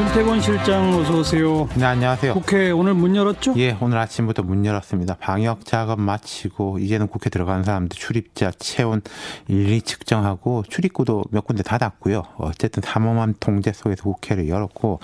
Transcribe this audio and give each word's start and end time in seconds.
윤태권 0.00 0.40
실장 0.40 0.94
어서 0.94 1.18
오세요. 1.18 1.68
네, 1.76 1.84
안녕하세요. 1.84 2.32
국회 2.32 2.70
오늘 2.70 2.94
문 2.94 3.14
열었죠? 3.14 3.52
예, 3.58 3.76
오늘 3.82 3.98
아침부터 3.98 4.42
문 4.42 4.64
열었습니다. 4.64 5.16
방역 5.20 5.66
작업 5.66 6.00
마치고 6.00 6.78
이제는 6.78 7.06
국회 7.06 7.28
들어가는 7.28 7.64
사람들 7.64 7.98
출입자 7.98 8.50
체온 8.58 9.02
일일이 9.46 9.82
측정하고 9.82 10.64
출입구도 10.66 11.24
몇 11.32 11.44
군데 11.44 11.62
닫았고요. 11.62 12.22
어쨌든 12.38 12.82
삼엄한 12.82 13.34
통제 13.40 13.74
속에서 13.74 14.04
국회를 14.04 14.48
열었고 14.48 15.00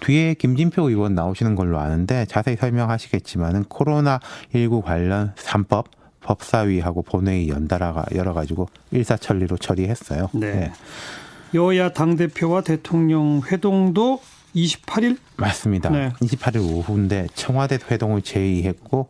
뒤에 0.00 0.34
김진표 0.34 0.90
의원 0.90 1.14
나오시는 1.14 1.54
걸로 1.54 1.78
아는데 1.78 2.26
자세히 2.26 2.56
설명하시겠지만은 2.56 3.66
코로나 3.68 4.18
19 4.52 4.82
관련 4.82 5.32
3법 5.36 5.84
법사위하고 6.22 7.02
본회의 7.02 7.48
연달아가 7.48 8.04
열어가지고 8.12 8.68
일사천리로 8.90 9.58
처리했어요. 9.58 10.28
네. 10.32 10.52
네. 10.54 10.72
여야 11.54 11.92
당 11.92 12.16
대표와 12.16 12.62
대통령 12.62 13.42
회동도 13.46 14.20
28일 14.54 15.18
맞습니다. 15.36 15.90
네. 15.90 16.10
28일 16.20 16.58
오후인데 16.70 17.28
청와대 17.34 17.78
회동을 17.90 18.22
제의했고 18.22 19.08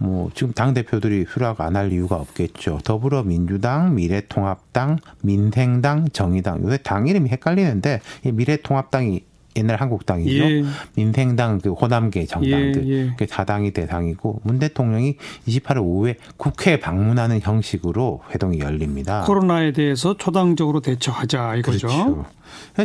뭐 0.00 0.30
지금 0.34 0.52
당 0.52 0.74
대표들이 0.74 1.26
수락 1.28 1.60
안 1.60 1.74
할 1.76 1.92
이유가 1.92 2.16
없겠죠. 2.16 2.78
더불어민주당, 2.84 3.94
미래통합당, 3.94 4.98
민생당, 5.22 6.08
정의당 6.12 6.62
요새 6.62 6.78
당 6.82 7.06
이름이 7.06 7.30
헷갈리는데 7.30 8.00
이 8.24 8.32
미래통합당이 8.32 9.24
옛날 9.56 9.80
한국당이죠. 9.80 10.44
예. 10.44 10.64
민생당 10.94 11.58
그 11.58 11.72
호남계 11.72 12.26
정당들 12.26 12.88
예, 12.88 12.92
예. 12.92 13.14
그 13.18 13.26
사당이 13.28 13.72
대상이고 13.72 14.42
문 14.44 14.60
대통령이 14.60 15.16
28일 15.48 15.82
오후에 15.82 16.16
국회 16.36 16.78
방문하는 16.78 17.40
형식으로 17.40 18.20
회동이 18.32 18.60
열립니다. 18.60 19.24
코로나에 19.26 19.72
대해서 19.72 20.16
초당적으로 20.16 20.80
대처하자 20.80 21.56
이거죠. 21.56 21.88
그렇죠. 21.88 22.26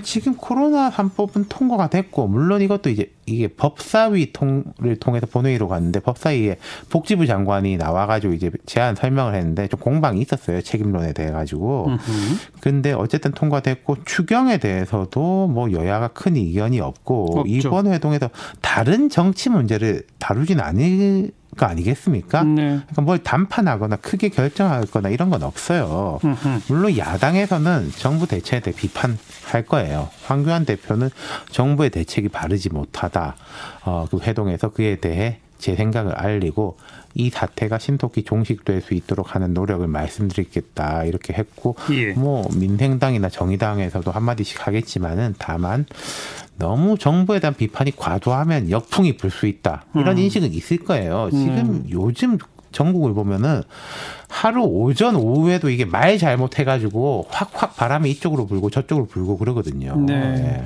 지금 0.04 0.36
코로나 0.36 0.90
3법은 0.90 1.46
통과가 1.50 1.90
됐고 1.90 2.28
물론 2.28 2.62
이것도 2.62 2.90
이제 2.90 3.12
이게 3.26 3.48
법사위 3.48 4.34
통을 4.34 4.98
통해서 5.00 5.26
본회의로 5.26 5.68
갔는데 5.68 6.02
법사위에 6.02 6.58
복지부 6.90 7.26
장관이 7.26 7.78
나와가지고 7.78 8.34
이제 8.34 8.52
제안 8.66 8.96
설명을 8.96 9.36
했는데 9.36 9.68
좀 9.68 9.80
공방이 9.80 10.22
있었어요 10.22 10.62
책임론에 10.62 11.14
대해 11.14 11.32
가지고. 11.32 11.90
근데 12.60 12.94
어쨌든 12.94 13.32
통과됐고 13.32 14.04
추경에 14.06 14.58
대해서도 14.58 15.48
뭐 15.48 15.72
여야가 15.72 16.10
큰 16.10 16.36
이견이 16.36 16.80
없고 16.80 17.40
없죠. 17.40 17.44
이번 17.48 17.88
회동에서 17.88 18.30
다른 18.62 19.10
정치 19.10 19.50
문제를 19.50 20.04
다루진 20.20 20.60
않을 20.60 21.32
거 21.54 21.66
아니겠습니까? 21.66 22.44
네. 22.44 22.62
그러니까 22.62 23.02
뭘 23.02 23.20
단판하거나 23.20 23.98
크게 23.98 24.30
결정하거나 24.30 25.10
이런 25.10 25.30
건 25.30 25.44
없어요. 25.44 26.20
음흠. 26.24 26.62
물론 26.68 26.98
야당에서는 26.98 27.92
정부 27.98 28.28
대책에 28.28 28.60
대해 28.62 28.76
비판할 28.76 29.66
거예요. 29.68 30.10
황교안 30.26 30.66
대표는 30.66 31.10
정부의 31.52 31.90
대책이 31.90 32.30
바르지 32.30 32.70
못하다. 32.70 33.36
어, 33.86 34.06
그 34.10 34.20
회동에서 34.22 34.70
그에 34.70 34.98
대해 34.98 35.40
제 35.64 35.78
생각을 35.78 36.14
알리고 36.14 36.76
이 37.16 37.30
사태가 37.30 37.80
신속히 37.80 38.24
종식될 38.24 38.82
수 38.82 38.94
있도록 38.96 39.34
하는 39.34 39.54
노력을 39.54 39.88
말씀드리겠다 39.88 41.06
이렇게 41.06 41.32
했고 41.34 41.78
예. 41.92 42.12
뭐 42.12 42.46
민생당이나 42.54 43.30
정의당에서도 43.30 44.12
한마디씩 44.12 44.68
하겠지만은 44.68 45.36
다만 45.40 45.86
너무 46.58 46.98
정부에 46.98 47.40
대한 47.40 47.54
비판이 47.54 47.96
과도하면 47.96 48.72
역풍이 48.72 49.16
불 49.16 49.32
수 49.32 49.48
있다 49.48 49.86
이런 49.96 50.18
음. 50.18 50.24
인식은 50.24 50.54
있을 50.54 50.78
거예요. 50.80 51.30
지금 51.32 51.58
음. 51.58 51.86
요즘 51.90 52.38
전국을 52.74 53.14
보면은 53.14 53.62
하루 54.28 54.64
오전 54.64 55.16
오후에도 55.16 55.70
이게 55.70 55.86
말 55.86 56.18
잘못해가지고 56.18 57.28
확확 57.30 57.78
바람이 57.78 58.12
이쪽으로 58.12 58.48
불고 58.48 58.70
저쪽으로 58.70 59.06
불고 59.06 59.38
그러거든요. 59.38 59.96
네. 59.96 60.20
네. 60.20 60.64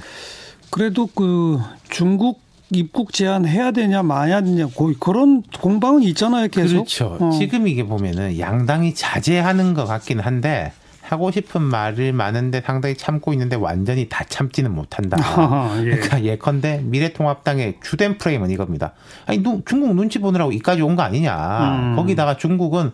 그래도 0.71 1.07
그 1.07 1.59
중국 1.89 2.46
입국 2.69 3.13
제한해야 3.13 3.71
되냐 3.71 4.03
마야 4.03 4.41
되냐 4.41 4.67
그런 4.99 5.43
공방은 5.61 6.03
있잖아요 6.03 6.47
계속. 6.49 6.73
그렇죠. 6.75 7.17
어. 7.19 7.29
지금 7.31 7.67
이게 7.67 7.83
보면은 7.83 8.39
양당이 8.39 8.93
자제하는 8.93 9.73
것 9.73 9.85
같기는 9.85 10.23
한데 10.23 10.73
하고 11.01 11.31
싶은 11.31 11.61
말을 11.61 12.11
많은데 12.11 12.61
상당히 12.65 12.95
참고 12.97 13.31
있는데 13.31 13.55
완전히 13.55 14.09
다 14.09 14.25
참지는 14.27 14.75
못한다. 14.75 15.15
아, 15.23 15.77
예. 15.79 15.91
그러니까 15.91 16.21
예컨대 16.23 16.81
미래통합당의 16.83 17.77
주된 17.81 18.17
프레임은 18.17 18.49
이겁니다. 18.51 18.91
아니 19.25 19.41
중국 19.65 19.95
눈치 19.95 20.19
보느라고 20.19 20.51
이까지 20.51 20.81
온 20.81 20.97
거 20.97 21.03
아니냐. 21.03 21.69
음. 21.91 21.95
거기다가 21.95 22.35
중국은 22.35 22.91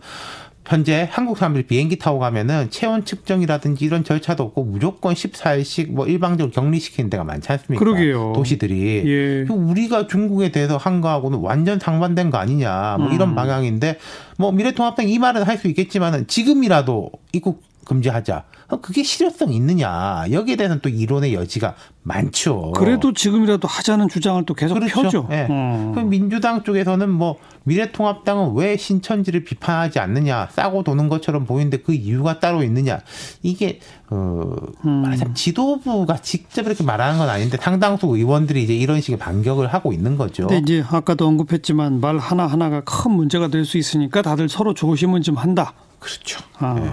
현재 0.66 1.08
한국 1.10 1.36
사람들이 1.36 1.66
비행기 1.66 1.98
타고 1.98 2.18
가면은 2.18 2.70
체온 2.70 3.04
측정이라든지 3.04 3.84
이런 3.84 4.04
절차도 4.04 4.42
없고 4.44 4.64
무조건 4.64 5.14
14일씩 5.14 5.90
뭐 5.92 6.06
일방적으로 6.06 6.52
격리시키는 6.52 7.10
데가 7.10 7.24
많지 7.24 7.52
않습니까? 7.52 7.78
그러게요. 7.84 8.32
도시들이. 8.34 9.02
예. 9.06 9.52
우리가 9.52 10.06
중국에 10.06 10.50
대해서 10.52 10.76
한 10.76 11.00
거하고는 11.00 11.38
완전 11.40 11.78
상반된 11.78 12.30
거 12.30 12.38
아니냐. 12.38 12.96
뭐 12.98 13.10
이런 13.12 13.30
음. 13.30 13.34
방향인데 13.34 13.98
뭐 14.38 14.52
미래통합당 14.52 15.08
이 15.08 15.18
말은 15.18 15.42
할 15.42 15.54
수 15.54 15.68
있겠지만은 15.68 16.26
지금이라도 16.26 17.10
입국 17.32 17.62
금지하자. 17.84 18.44
그게 18.82 19.02
실효성 19.02 19.52
있느냐. 19.52 20.24
여기에 20.30 20.56
대해서는 20.56 20.80
또 20.82 20.88
이론의 20.88 21.34
여지가 21.34 21.74
많죠. 22.02 22.72
그래도 22.72 23.12
지금이라도 23.12 23.66
하자는 23.68 24.08
주장을 24.08 24.44
또 24.46 24.54
계속 24.54 24.74
그렇죠. 24.74 25.02
펴죠. 25.02 25.26
네. 25.30 25.46
음. 25.48 25.92
그럼 25.92 26.10
민주당 26.10 26.62
쪽에서는 26.62 27.08
뭐 27.10 27.38
미래통합당은 27.64 28.54
왜 28.54 28.76
신천지를 28.76 29.44
비판하지 29.44 29.98
않느냐. 29.98 30.48
싸고 30.50 30.82
도는 30.82 31.08
것처럼 31.08 31.46
보이는데 31.46 31.78
그 31.78 31.92
이유가 31.94 32.40
따로 32.40 32.62
있느냐. 32.62 33.00
이게 33.42 33.80
어 34.10 34.42
음. 34.84 34.90
말하자면 34.90 35.34
지도부가 35.34 36.16
직접 36.18 36.66
이렇게 36.66 36.84
말하는 36.84 37.18
건 37.18 37.28
아닌데 37.28 37.56
상당수 37.60 38.06
의원들이 38.06 38.62
이제 38.62 38.74
이런 38.74 39.00
식의 39.00 39.18
반격을 39.18 39.72
하고 39.72 39.92
있는 39.92 40.16
거죠. 40.16 40.46
근데 40.46 40.58
이제 40.62 40.84
아까도 40.90 41.26
언급했지만 41.26 42.00
말 42.00 42.18
하나 42.18 42.46
하나가 42.46 42.82
큰 42.82 43.12
문제가 43.12 43.48
될 43.48 43.64
수 43.64 43.78
있으니까 43.78 44.20
다들 44.20 44.48
서로 44.50 44.74
조심은 44.74 45.22
좀 45.22 45.36
한다. 45.36 45.72
그렇죠. 45.98 46.38
아. 46.58 46.74
네. 46.74 46.90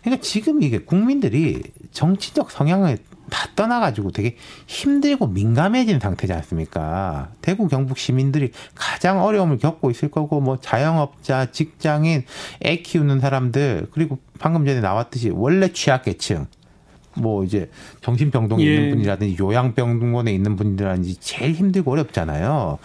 그러니까 0.00 0.22
지금 0.22 0.62
이게 0.62 0.78
국민들이 0.78 1.62
정치적 1.90 2.50
성향을 2.50 2.98
다 3.30 3.48
떠나가지고 3.56 4.10
되게 4.10 4.36
힘들고 4.66 5.28
민감해진 5.28 6.00
상태지 6.00 6.32
않습니까? 6.34 7.30
대구 7.40 7.66
경북 7.66 7.96
시민들이 7.96 8.50
가장 8.74 9.22
어려움을 9.22 9.58
겪고 9.58 9.90
있을 9.90 10.10
거고, 10.10 10.40
뭐 10.40 10.58
자영업자, 10.60 11.50
직장인, 11.50 12.24
애 12.62 12.76
키우는 12.82 13.20
사람들, 13.20 13.86
그리고 13.92 14.18
방금 14.38 14.66
전에 14.66 14.80
나왔듯이 14.80 15.30
원래 15.30 15.72
취약계층, 15.72 16.46
뭐 17.14 17.44
이제 17.44 17.70
정신병동에 18.02 18.64
예. 18.64 18.74
있는 18.74 18.90
분이라든지 18.90 19.36
요양병원에 19.40 20.32
있는 20.32 20.56
분이라든지 20.56 21.16
제일 21.20 21.52
힘들고 21.52 21.90
어렵잖아요. 21.92 22.78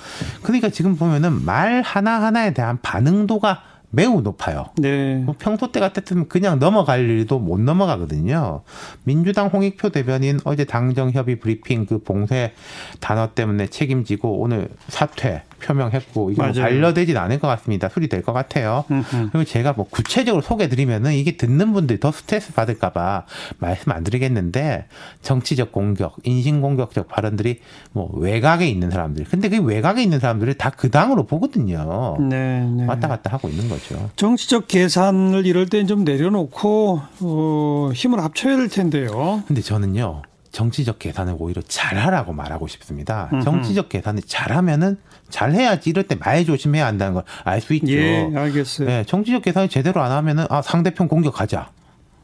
그러니까 0.44 0.70
지금 0.70 0.96
보면은 0.96 1.46
말 1.46 1.82
하나 1.82 2.22
하나에 2.22 2.54
대한 2.54 2.78
반응도가 2.82 3.64
매우 3.90 4.22
높아요. 4.22 4.68
네. 4.78 5.16
뭐 5.16 5.36
평소 5.38 5.72
때 5.72 5.80
같았으면 5.80 6.28
그냥 6.28 6.60
넘어갈 6.60 7.02
일도 7.02 7.40
못 7.40 7.60
넘어가거든요. 7.60 8.62
민주당 9.04 9.48
홍익표 9.48 9.90
대변인 9.90 10.40
어제 10.44 10.66
당정협의 10.66 11.40
브리핑 11.40 11.86
그 11.86 12.00
봉쇄 12.00 12.54
단어 13.00 13.34
때문에 13.34 13.68
책임지고 13.68 14.40
오늘 14.40 14.70
사퇴 14.88 15.44
표명했고 15.64 16.32
이게 16.32 16.42
뭐 16.42 16.52
반려되진 16.52 17.18
않을 17.18 17.40
것 17.40 17.48
같습니다. 17.48 17.90
수리될 17.90 18.22
것 18.22 18.34
같아요. 18.34 18.86
음흠. 18.92 19.30
그리고 19.32 19.44
제가 19.44 19.74
뭐 19.74 19.88
구체적으로 19.90 20.42
소개드리면은 20.44 21.14
이게 21.14 21.36
듣는 21.36 21.74
분들 21.74 22.00
더 22.00 22.12
스트레스 22.12 22.54
받을까봐 22.54 23.26
말씀 23.58 23.92
안 23.92 24.04
드리겠는데 24.04 24.86
정치적 25.24 25.72
공격, 25.72 26.18
인신 26.24 26.62
공격적 26.62 27.08
발언들이 27.08 27.62
뭐 27.94 28.12
외곽에 28.14 28.68
있는 28.68 28.92
사람들. 28.92 29.26
근데 29.26 29.50
그 29.50 29.62
외곽에 29.64 30.04
있는 30.04 30.20
사람들을 30.20 30.54
다 30.54 30.68
그 30.78 30.92
당으로 30.92 31.26
보거든요. 31.26 32.18
네, 32.20 32.60
네. 32.64 32.86
왔다 32.86 33.08
갔다 33.08 33.32
하고 33.34 33.50
있는 33.50 33.68
거 33.68 33.77
죠. 33.80 34.10
정치적 34.16 34.68
계산을 34.68 35.46
이럴 35.46 35.68
땐 35.68 35.88
좀 35.88 36.04
내려놓고 36.04 37.02
어, 37.22 37.92
힘을 37.94 38.20
합쳐야 38.24 38.58
될 38.58 38.70
텐데요. 38.70 39.44
근데 39.48 39.62
저는요. 39.62 40.22
정치적 40.52 40.98
계산을 40.98 41.36
오히려 41.38 41.62
잘하라고 41.62 42.34
말하고 42.34 42.68
싶습니다. 42.68 43.30
정치적 43.44 43.90
계산을 43.90 44.24
잘하면은 44.26 44.98
잘해야지 45.30 45.90
이럴 45.92 46.04
때 46.06 46.16
말 46.16 46.46
조심해야 46.46 46.86
한다는 46.86 47.14
걸 47.14 47.24
알 47.44 47.62
수 47.62 47.74
있죠. 47.76 47.92
예, 47.92 48.32
알겠어요. 48.34 48.88
네, 48.88 49.04
정치적 49.06 49.44
계산을 49.44 49.70
제대로 49.70 50.02
안 50.02 50.12
하면은 50.12 50.46
아 50.50 50.62
상대편 50.62 51.08
공격하자 51.10 51.70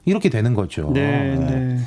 이렇게 0.06 0.29
되는 0.29 0.53
거죠. 0.56 0.89
네. 0.94 1.35
네. 1.35 1.45
네. 1.45 1.79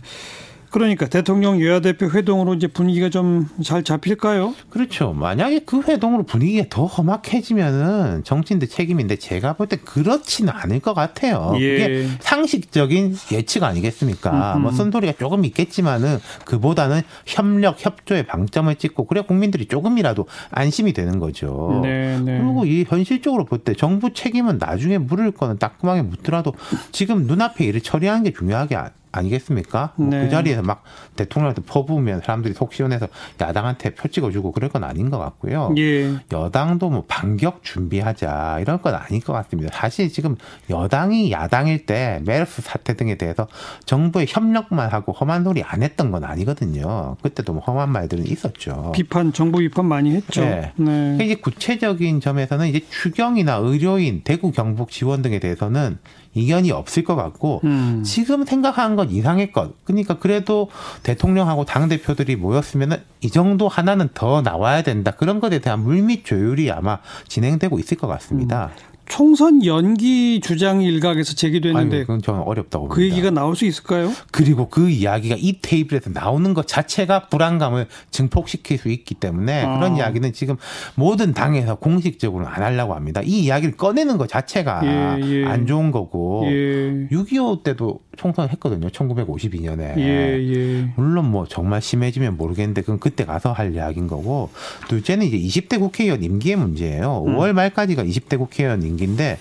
그러니까 0.76 1.06
대통령 1.06 1.58
여야 1.62 1.80
대표 1.80 2.10
회동으로 2.10 2.52
이제 2.52 2.66
분위기가 2.66 3.08
좀 3.08 3.46
잘 3.64 3.82
잡힐까요? 3.82 4.54
그렇죠. 4.68 5.12
만약에 5.14 5.60
그 5.60 5.80
회동으로 5.80 6.24
분위기가 6.24 6.66
더 6.68 6.84
험악해지면은 6.84 8.22
정치인들 8.24 8.68
책임인데 8.68 9.16
제가 9.16 9.54
볼 9.54 9.66
때 9.68 9.76
그렇지는 9.78 10.52
않을 10.54 10.80
것 10.80 10.92
같아요. 10.92 11.54
예. 11.56 11.58
이게 11.58 12.08
상식적인 12.20 13.16
예측 13.32 13.62
아니겠습니까? 13.64 14.52
음흠. 14.56 14.62
뭐 14.62 14.70
쓴소리가 14.72 15.14
조금 15.18 15.44
있겠지만은 15.46 16.18
그보다는 16.44 17.00
협력 17.24 17.82
협조의 17.84 18.26
방점을 18.26 18.74
찍고 18.76 19.06
그래 19.06 19.22
국민들이 19.22 19.66
조금이라도 19.66 20.26
안심이 20.50 20.92
되는 20.92 21.18
거죠. 21.18 21.80
네, 21.82 22.18
네. 22.20 22.38
그리고 22.38 22.66
이 22.66 22.84
현실적으로 22.86 23.44
볼 23.46 23.56
때 23.64 23.72
정부 23.74 24.12
책임은 24.12 24.58
나중에 24.58 24.98
물을 24.98 25.30
거는 25.30 25.58
따끔하게 25.58 26.02
묻더라도 26.02 26.52
지금 26.92 27.26
눈앞에 27.26 27.64
일을 27.64 27.80
처리하는 27.80 28.24
게 28.24 28.32
중요하게 28.34 28.76
아니겠습니까? 29.12 29.92
뭐 29.96 30.08
네. 30.08 30.24
그 30.24 30.30
자리에서 30.30 30.62
막 30.62 30.82
대통령한테 31.16 31.62
퍼부으면 31.62 32.20
사람들이 32.24 32.54
속 32.54 32.72
시원해서 32.72 33.08
야당한테 33.40 33.94
표 33.94 34.08
찍어주고 34.08 34.52
그럴 34.52 34.70
건 34.70 34.84
아닌 34.84 35.10
것 35.10 35.18
같고요. 35.18 35.74
예. 35.78 36.14
여당도 36.32 36.90
뭐 36.90 37.04
반격 37.08 37.64
준비하자 37.64 38.58
이런 38.60 38.82
건 38.82 38.94
아닐 38.94 39.20
것 39.22 39.32
같습니다. 39.32 39.70
사실 39.74 40.12
지금 40.12 40.36
여당이 40.70 41.30
야당일 41.32 41.86
때 41.86 42.20
메르스 42.24 42.62
사태 42.62 42.94
등에 42.94 43.16
대해서 43.16 43.46
정부에 43.84 44.26
협력만 44.28 44.90
하고 44.90 45.12
험한 45.12 45.44
소리 45.44 45.62
안 45.62 45.82
했던 45.82 46.10
건 46.10 46.24
아니거든요. 46.24 47.16
그때도 47.22 47.54
뭐 47.54 47.62
험한 47.62 47.90
말들은 47.90 48.26
있었죠. 48.26 48.92
비판 48.94 49.32
정부 49.32 49.58
비판 49.58 49.86
많이 49.86 50.14
했죠. 50.14 50.42
네. 50.42 50.72
네. 50.76 51.18
이제 51.22 51.34
구체적인 51.36 52.20
점에서는 52.20 52.68
이제 52.68 52.80
추경이나 52.90 53.56
의료인, 53.56 54.22
대구 54.24 54.52
경북 54.52 54.90
지원 54.90 55.22
등에 55.22 55.38
대해서는 55.38 55.98
이견이 56.36 56.70
없을 56.70 57.02
것 57.02 57.16
같고 57.16 57.62
음. 57.64 58.02
지금 58.04 58.44
생각한 58.44 58.94
건 58.94 59.10
이상의 59.10 59.52
것. 59.52 59.72
그러니까 59.84 60.18
그래도 60.18 60.68
대통령하고 61.02 61.64
당 61.64 61.88
대표들이 61.88 62.36
모였으면은 62.36 62.98
이 63.22 63.30
정도 63.30 63.68
하나는 63.68 64.08
더 64.12 64.42
나와야 64.42 64.82
된다. 64.82 65.12
그런 65.12 65.40
것에 65.40 65.58
대한 65.60 65.82
물밑 65.82 66.24
조율이 66.24 66.70
아마 66.70 66.98
진행되고 67.26 67.78
있을 67.78 67.96
것 67.96 68.06
같습니다. 68.06 68.70
총선 69.08 69.64
연기 69.64 70.40
주장이 70.40 70.84
일각에서 70.86 71.34
제기됐는데 71.34 72.00
그건 72.00 72.20
저는 72.22 72.40
어렵다고 72.40 72.88
그 72.88 72.96
봅니다. 72.96 73.14
얘기가 73.16 73.30
나올 73.30 73.54
수 73.56 73.64
있을까요? 73.64 74.12
그리고 74.32 74.68
그 74.68 74.90
이야기가 74.90 75.36
이 75.38 75.60
테이블에서 75.62 76.10
나오는 76.10 76.52
것 76.54 76.66
자체가 76.66 77.28
불안감을 77.28 77.86
증폭시킬 78.10 78.78
수 78.78 78.88
있기 78.88 79.14
때문에 79.14 79.64
아. 79.64 79.78
그런 79.78 79.96
이야기는 79.96 80.32
지금 80.32 80.56
모든 80.96 81.32
당에서 81.32 81.76
공식적으로 81.76 82.46
안 82.46 82.62
하려고 82.62 82.94
합니다. 82.94 83.20
이 83.24 83.44
이야기를 83.44 83.76
꺼내는 83.76 84.18
것 84.18 84.28
자체가 84.28 84.80
예, 84.84 85.20
예. 85.22 85.44
안 85.46 85.66
좋은 85.66 85.90
거고 85.92 86.44
예. 86.46 87.08
6.25 87.10 87.62
때도 87.62 88.00
총선 88.16 88.48
했거든요. 88.48 88.88
1952년에. 88.88 89.98
예, 89.98 90.02
예. 90.40 90.92
물론 90.96 91.30
뭐 91.30 91.46
정말 91.46 91.80
심해지면 91.80 92.36
모르겠는데 92.36 92.80
그건 92.80 92.98
그때 92.98 93.24
가서 93.24 93.52
할 93.52 93.74
이야기인 93.74 94.06
거고 94.08 94.50
둘째는 94.88 95.26
이제 95.26 95.38
20대 95.38 95.78
국회의원 95.78 96.22
임기의 96.22 96.56
문제예요. 96.56 97.24
음. 97.26 97.36
5월 97.36 97.52
말까지가 97.52 98.04
20대 98.04 98.38
국회의원 98.38 98.82
임기 98.82 98.95
인데 99.00 99.38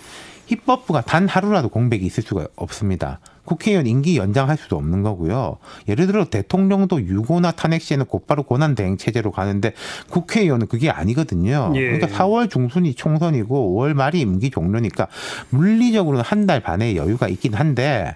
입법부가 0.47 1.01
단 1.01 1.27
하루라도 1.27 1.69
공백이 1.69 2.05
있을 2.05 2.21
수가 2.21 2.47
없습니다. 2.55 3.19
국회의원 3.45 3.85
임기 3.87 4.17
연장할 4.17 4.57
수도 4.57 4.75
없는 4.75 5.03
거고요. 5.03 5.57
예를 5.87 6.07
들어 6.07 6.25
대통령도 6.25 7.01
유고나 7.01 7.51
탄핵 7.51 7.81
시에는 7.81 8.05
곧바로 8.05 8.43
권한 8.43 8.75
대행 8.75 8.97
체제로 8.97 9.31
가는데 9.31 9.73
국회의원은 10.09 10.67
그게 10.67 10.89
아니거든요. 10.89 11.71
예. 11.75 11.81
그러니까 11.81 12.07
4월 12.07 12.49
중순이 12.49 12.95
총선이고 12.95 13.75
5월 13.75 13.93
말이 13.93 14.19
임기 14.21 14.49
종료니까 14.51 15.07
물리적으로는 15.49 16.23
한 16.23 16.45
달 16.45 16.59
반의 16.59 16.95
여유가 16.95 17.27
있긴 17.27 17.55
한데 17.55 18.15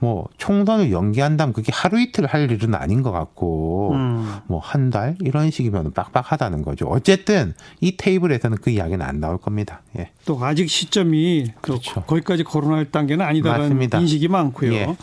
뭐 0.00 0.28
총선을 0.38 0.92
연기한다면 0.92 1.52
그게 1.52 1.72
하루 1.74 2.00
이틀 2.00 2.26
할 2.26 2.50
일은 2.50 2.74
아닌 2.74 3.02
것 3.02 3.10
같고 3.10 3.92
음. 3.94 4.36
뭐한 4.46 4.90
달 4.90 5.16
이런 5.20 5.50
식이면 5.50 5.92
빡빡하다는 5.92 6.62
거죠. 6.62 6.86
어쨌든 6.86 7.54
이 7.80 7.96
테이블에서는 7.96 8.58
그 8.62 8.70
이야기는 8.70 9.04
안 9.04 9.20
나올 9.20 9.38
겁니다. 9.38 9.82
예. 9.98 10.10
또 10.24 10.42
아직 10.44 10.70
시점이 10.70 11.46
또 11.56 11.60
그렇죠. 11.60 12.02
거기까지 12.02 12.44
거론할 12.44 12.90
단계는 12.90 13.24
아니다라는 13.24 13.64
맞습니다. 13.64 13.98
인식이 13.98 14.28
많고요. 14.28 14.72
예. 14.72 14.96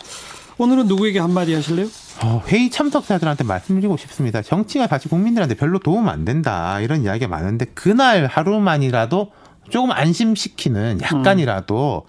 오늘은 0.58 0.86
누구에게 0.86 1.18
한마디 1.18 1.52
하실래요? 1.52 1.86
어, 2.24 2.42
회의 2.48 2.70
참석자들한테 2.70 3.44
말씀드리고 3.44 3.98
싶습니다. 3.98 4.40
정치가 4.40 4.86
사실 4.86 5.10
국민들한테 5.10 5.54
별로 5.54 5.78
도움 5.78 6.08
안 6.08 6.24
된다 6.24 6.80
이런 6.80 7.02
이야기가 7.02 7.28
많은데 7.28 7.66
그날 7.74 8.24
하루만이라도 8.24 9.32
조금 9.68 9.90
안심시키는 9.90 11.00
약간이라도 11.02 12.06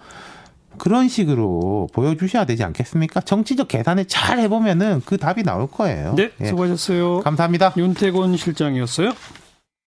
그런 0.78 1.08
식으로 1.08 1.88
보여주셔야 1.92 2.44
되지 2.44 2.64
않겠습니까? 2.64 3.20
정치적 3.20 3.68
계산을 3.68 4.06
잘 4.06 4.38
해보면은 4.38 5.02
그 5.04 5.18
답이 5.18 5.42
나올 5.42 5.66
거예요. 5.66 6.14
네, 6.14 6.30
예. 6.40 6.46
수고하셨어요. 6.46 7.20
감사합니다. 7.20 7.74
윤태곤 7.76 8.36
실장이었어요. 8.36 9.12